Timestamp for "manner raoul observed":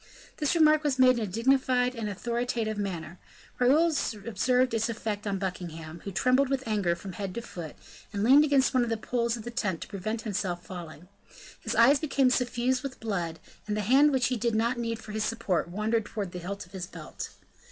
2.79-4.73